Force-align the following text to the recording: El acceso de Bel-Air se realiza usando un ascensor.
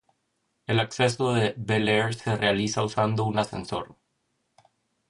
El 0.65 0.79
acceso 0.79 1.31
de 1.33 1.53
Bel-Air 1.57 2.15
se 2.15 2.35
realiza 2.35 2.83
usando 2.83 3.23
un 3.23 3.37
ascensor. 3.37 3.97